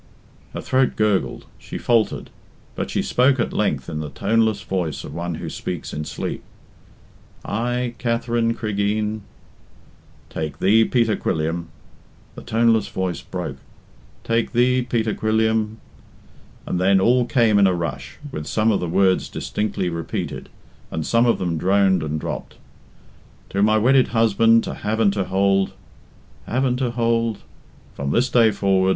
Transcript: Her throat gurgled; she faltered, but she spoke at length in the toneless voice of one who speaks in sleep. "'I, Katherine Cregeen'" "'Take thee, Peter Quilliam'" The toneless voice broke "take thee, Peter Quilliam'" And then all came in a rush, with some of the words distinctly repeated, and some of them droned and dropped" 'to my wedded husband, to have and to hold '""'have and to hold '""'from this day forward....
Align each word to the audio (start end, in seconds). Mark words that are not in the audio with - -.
Her 0.55 0.61
throat 0.61 0.95
gurgled; 0.95 1.45
she 1.59 1.77
faltered, 1.77 2.31
but 2.73 2.89
she 2.89 3.03
spoke 3.03 3.39
at 3.39 3.53
length 3.53 3.87
in 3.87 3.99
the 3.99 4.09
toneless 4.09 4.63
voice 4.63 5.03
of 5.03 5.13
one 5.13 5.35
who 5.35 5.47
speaks 5.47 5.93
in 5.93 6.05
sleep. 6.05 6.41
"'I, 7.45 7.93
Katherine 7.99 8.55
Cregeen'" 8.55 9.21
"'Take 10.31 10.57
thee, 10.57 10.85
Peter 10.85 11.15
Quilliam'" 11.15 11.67
The 12.33 12.41
toneless 12.41 12.87
voice 12.87 13.21
broke 13.21 13.57
"take 14.23 14.53
thee, 14.53 14.81
Peter 14.81 15.13
Quilliam'" 15.13 15.77
And 16.65 16.79
then 16.81 16.99
all 16.99 17.25
came 17.27 17.59
in 17.59 17.67
a 17.67 17.75
rush, 17.75 18.17
with 18.31 18.47
some 18.47 18.71
of 18.71 18.79
the 18.79 18.89
words 18.89 19.29
distinctly 19.29 19.87
repeated, 19.87 20.49
and 20.89 21.05
some 21.05 21.27
of 21.27 21.37
them 21.37 21.59
droned 21.59 22.01
and 22.01 22.19
dropped" 22.19 22.55
'to 23.51 23.61
my 23.61 23.77
wedded 23.77 24.07
husband, 24.07 24.63
to 24.63 24.73
have 24.73 24.99
and 24.99 25.13
to 25.13 25.25
hold 25.25 25.73
'""'have 26.47 26.65
and 26.65 26.79
to 26.79 26.89
hold 26.89 27.43
'""'from 27.93 28.09
this 28.09 28.29
day 28.29 28.49
forward.... 28.49 28.89